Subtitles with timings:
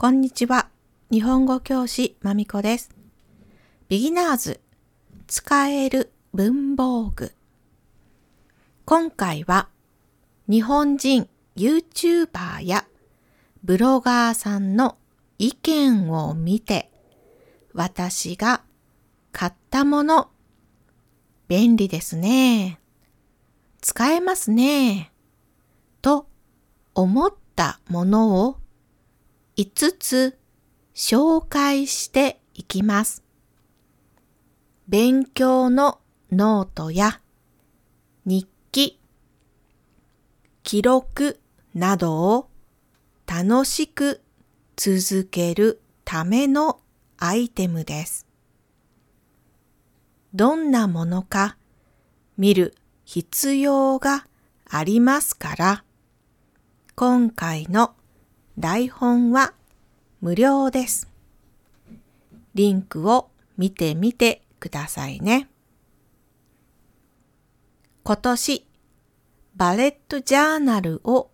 [0.00, 0.68] こんにちは。
[1.10, 2.90] 日本語教師まみこです。
[3.88, 4.60] ビギナーズ
[5.26, 7.32] 使える文房具。
[8.84, 9.68] 今回は
[10.48, 12.86] 日本人 YouTuber や
[13.64, 14.98] ブロガーさんの
[15.36, 16.92] 意見を見て
[17.74, 18.62] 私が
[19.32, 20.30] 買ったもの
[21.48, 22.78] 便利ですね。
[23.80, 25.10] 使えますね。
[26.02, 26.28] と
[26.94, 28.58] 思ったものを
[29.58, 30.38] 5つ
[30.94, 33.24] 紹介していきます。
[34.86, 35.98] 勉強の
[36.30, 37.20] ノートや
[38.24, 39.00] 日記、
[40.62, 41.40] 記録
[41.74, 42.50] などを
[43.26, 44.22] 楽しく
[44.76, 46.78] 続けるための
[47.16, 48.28] アイテムです。
[50.34, 51.56] どんなものか
[52.36, 54.24] 見る必要が
[54.70, 55.84] ありますから、
[56.94, 57.97] 今回の
[58.60, 59.54] 台本は
[60.20, 61.08] 無料です。
[62.54, 65.48] リンクを見てみてくださいね。
[68.02, 68.66] 今年、
[69.54, 71.30] バレットジャーナルを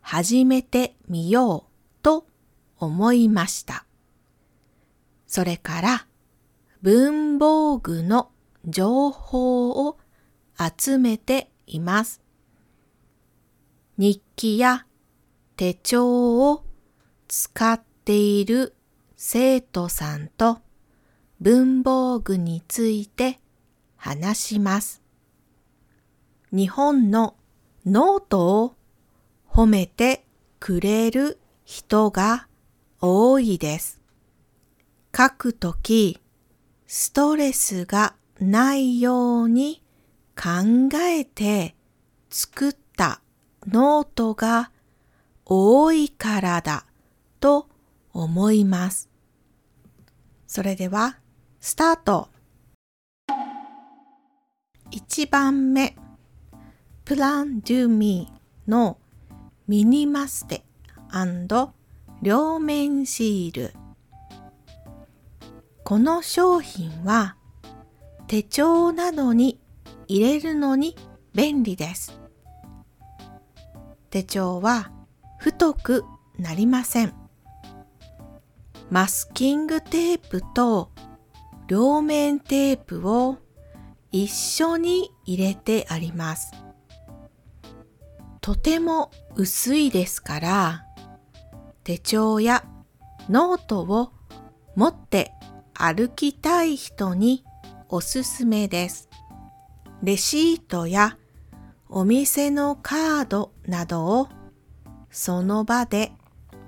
[0.00, 2.26] 始めてみようと
[2.78, 3.84] 思いました。
[5.28, 6.06] それから
[6.82, 8.30] 文房具の
[8.64, 9.98] 情報を
[10.58, 12.20] 集めています。
[13.98, 14.85] 日記や
[15.56, 16.64] 手帳を
[17.28, 18.74] 使っている
[19.16, 20.58] 生徒さんと
[21.40, 23.40] 文房具について
[23.96, 25.02] 話します。
[26.52, 27.36] 日本の
[27.86, 28.74] ノートを
[29.50, 30.26] 褒めて
[30.60, 32.48] くれる人が
[33.00, 34.00] 多いです。
[35.16, 36.20] 書くとき
[36.86, 39.82] ストレスがないように
[40.36, 41.74] 考えて
[42.28, 43.22] 作った
[43.66, 44.70] ノートが
[45.46, 46.84] 多いからだ
[47.38, 47.68] と
[48.12, 49.08] 思います。
[50.46, 51.18] それでは、
[51.60, 52.28] スタート。
[54.90, 55.96] 1番目、
[57.04, 58.98] プランドゥミーの
[59.68, 60.64] ミニマステ
[62.22, 63.74] 両面シール。
[65.84, 67.36] この商品は
[68.26, 69.60] 手帳などに
[70.08, 70.96] 入れるのに
[71.34, 72.18] 便利です。
[74.10, 74.90] 手帳は
[75.46, 76.04] 太く
[76.40, 77.14] なりません。
[78.90, 80.90] マスキングテープと
[81.68, 83.38] 両面テープを
[84.10, 86.50] 一緒に入れてあります。
[88.40, 90.84] とても薄いですから
[91.84, 92.64] 手帳や
[93.28, 94.10] ノートを
[94.74, 95.30] 持って
[95.74, 97.44] 歩きたい人に
[97.88, 99.08] おすすめです。
[100.02, 101.16] レシートや
[101.88, 104.28] お店のカードなどを
[105.16, 106.12] その場で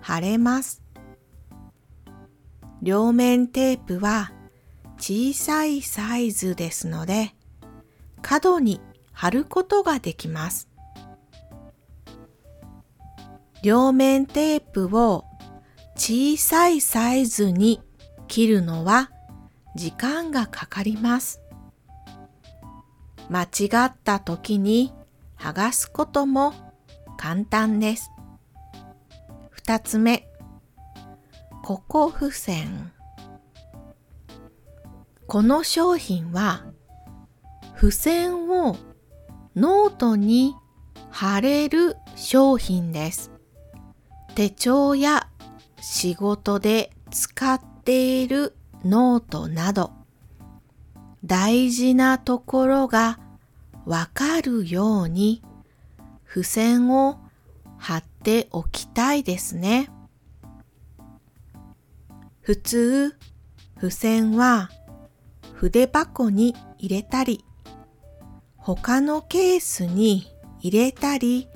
[0.00, 0.82] 貼れます。
[2.80, 4.32] 両面テープは
[4.96, 7.34] 小さいサイズですので
[8.22, 8.80] 角に
[9.12, 10.66] 貼ることができます。
[13.62, 15.26] 両面テープを
[15.94, 17.82] 小さいサイズに
[18.28, 19.10] 切るのは
[19.76, 21.42] 時間がかかります。
[23.28, 24.94] 間違った時に
[25.38, 26.54] 剥がすことも
[27.18, 28.10] 簡単です。
[29.68, 30.26] 二つ目、
[31.62, 32.90] ココフセン。
[35.26, 36.64] この商品は
[37.76, 38.78] 付箋を
[39.54, 40.54] ノートに
[41.10, 43.30] 貼れる商品です。
[44.34, 45.28] 手帳や
[45.82, 49.92] 仕事で使っているノートなど
[51.26, 53.18] 大事なところが
[53.84, 55.42] わかるように
[56.26, 57.27] 付箋を
[57.78, 59.90] 貼っておきたいですね。
[62.40, 63.16] 普通、
[63.76, 64.70] 付箋は
[65.54, 67.44] 筆箱に入れたり、
[68.56, 70.26] 他のケースに
[70.60, 71.48] 入れたり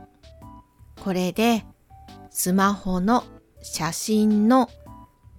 [1.04, 1.66] これで
[2.30, 3.24] スマホの
[3.62, 4.70] 写真の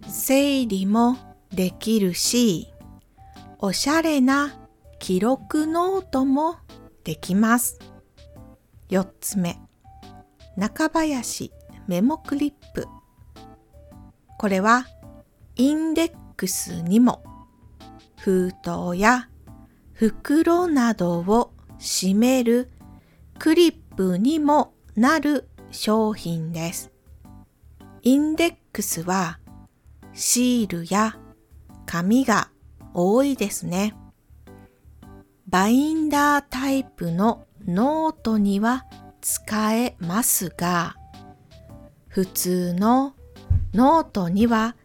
[0.07, 1.17] 整理も
[1.51, 2.73] できるし、
[3.59, 4.55] おしゃれな
[4.99, 6.57] 記録ノートも
[7.05, 7.79] できます。
[8.91, 9.59] 4つ目、
[10.57, 11.51] 中林
[11.89, 12.87] メモクリップ。
[14.39, 14.87] これは
[15.57, 17.23] インデックスにも
[18.19, 19.29] 封筒や
[19.93, 22.71] 袋などを閉める
[23.39, 26.91] クリップにもなる商品です。
[28.03, 29.39] インデックスは
[30.15, 31.19] シールや
[31.87, 32.51] 紙が
[32.95, 33.95] 多いですね。
[35.49, 38.87] バインダータイプのノートには
[39.21, 40.97] 使えますが、
[42.09, 43.15] 普通の
[43.75, 44.77] ノートには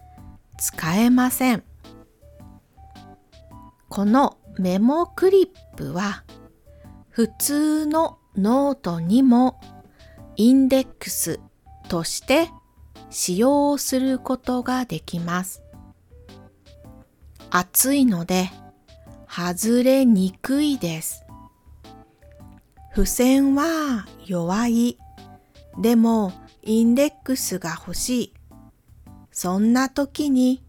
[0.58, 1.64] 使えません。
[3.90, 6.24] このメモクリップは
[7.10, 9.60] 普通のノートにも
[10.36, 11.40] インデックス
[11.88, 12.50] として
[13.10, 15.64] 使用することができます。
[17.50, 18.50] 厚いので
[19.28, 21.24] 外れにくいです。
[22.94, 24.98] 付箋は弱い。
[25.80, 26.34] でも
[26.64, 28.34] インデックスが欲しい。
[29.40, 30.64] そんな時に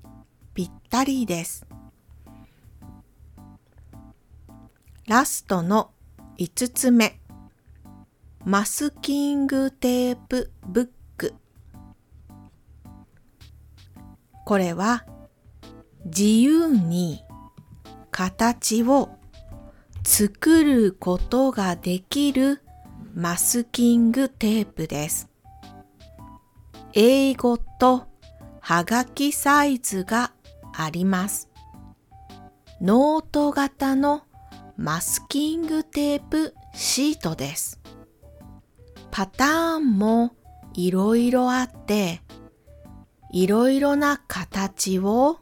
[0.52, 1.66] ぴったりです。
[5.06, 5.92] ラストの
[6.36, 7.18] 5つ目。
[8.44, 11.32] マスキングテープブック。
[14.44, 15.06] これは
[16.04, 17.24] 自由に
[18.10, 19.08] 形を
[20.04, 22.60] 作ることができる
[23.14, 25.30] マスキングテープです。
[26.92, 28.17] 英語と
[28.68, 30.30] はがきサイズが
[30.74, 31.48] あります。
[32.82, 34.24] ノート型の
[34.76, 37.80] マスキングテープシートです。
[39.10, 40.32] パターンも
[40.74, 42.20] いろいろあって、
[43.32, 45.38] いろいろな形を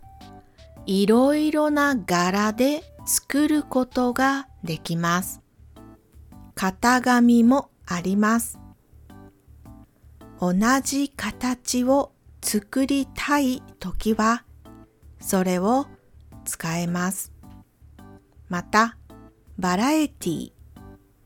[0.86, 5.42] いろいろな柄で作ることができます。
[6.54, 8.60] 型紙もあります。
[10.40, 12.12] 同じ形を
[12.46, 14.44] 作りたいときは、
[15.18, 15.86] それを
[16.44, 17.32] 使えます。
[18.48, 18.96] また、
[19.58, 20.52] バラエティ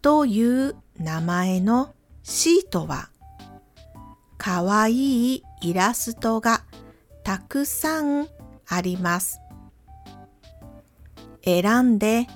[0.00, 3.10] という名前のシートは、
[4.38, 6.64] かわいいイラストが
[7.22, 8.26] たくさん
[8.66, 9.42] あります。
[11.44, 12.28] 選んで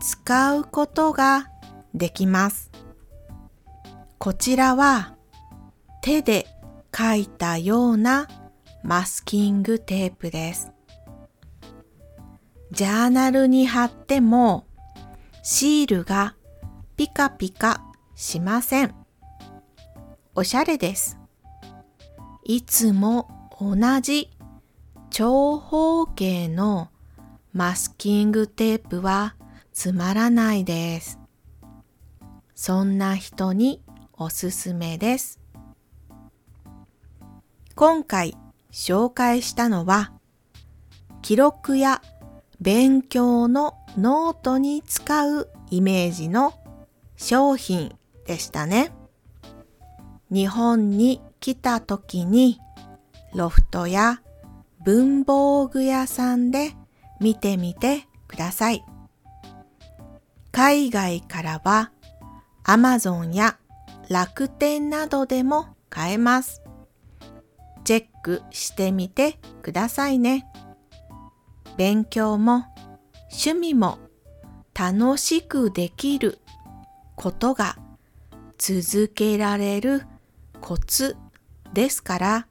[0.00, 1.50] 使うことが
[1.92, 2.70] できます。
[4.16, 5.16] こちらは
[6.00, 6.46] 手で
[6.96, 8.28] 書いたような
[8.82, 10.72] マスキングテープです。
[12.70, 14.66] ジャーナルに貼っても
[15.42, 16.36] シールが
[16.96, 17.82] ピカピカ
[18.14, 18.94] しません。
[20.34, 21.18] おしゃれです。
[22.44, 24.30] いつも同じ
[25.10, 26.88] 長方形の
[27.52, 29.36] マスキングテープは
[29.72, 31.18] つまらないです。
[32.54, 33.82] そんな人に
[34.12, 35.41] おすすめです。
[37.84, 38.36] 今回
[38.70, 40.12] 紹介したのは、
[41.20, 42.00] 記録や
[42.60, 46.54] 勉強のノートに使うイメージの
[47.16, 47.92] 商品
[48.24, 48.92] でしたね。
[50.30, 52.60] 日本に来た時に
[53.34, 54.22] ロフトや
[54.84, 56.76] 文房具屋さんで
[57.20, 58.84] 見てみてください。
[60.52, 61.90] 海外からは
[62.62, 63.58] Amazon や
[64.08, 66.61] 楽天などでも買えます。
[67.84, 70.46] チェックしてみてくださいね。
[71.76, 72.66] 勉強も
[73.30, 73.98] 趣味も
[74.74, 76.38] 楽しくできる
[77.16, 77.78] ことが
[78.58, 80.02] 続けられる
[80.60, 81.16] コツ
[81.72, 82.46] ですから、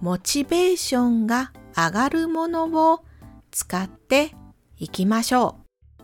[0.00, 3.04] モチベーションが上がるものを
[3.50, 4.32] 使って
[4.78, 6.02] いきましょう。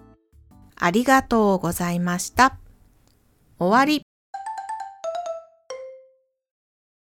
[0.77, 2.59] ありがとうございました。
[3.59, 4.14] 終わり。